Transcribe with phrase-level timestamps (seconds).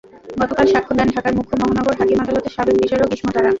[0.41, 3.49] গতকাল সাক্ষ্য দেন ঢাকার মুখ্য মহানগর হাকিম আদালতের সাবেক বিচারক ইসমত আরা।